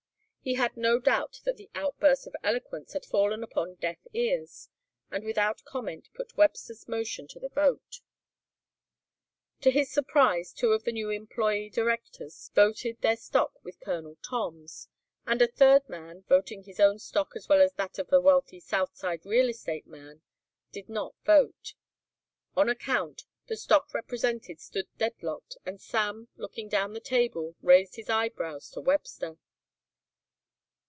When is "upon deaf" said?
3.43-3.99